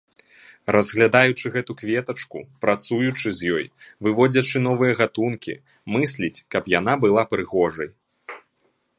[0.75, 3.65] Разглядаючы гэтую кветачку, працуючы з ёй,
[4.07, 5.53] выводзячы новыя гатункі,
[5.97, 7.89] мысліць, каб яна была прыгожай.